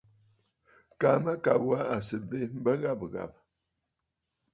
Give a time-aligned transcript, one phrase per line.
[0.99, 3.39] Kaa mâkàbə̀ wa à sɨ̀ bê m̀bə ghâbə̀ ghâbə̀.